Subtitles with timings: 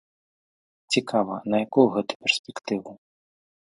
[0.95, 2.91] Цікава, на якую гэта перспектыву?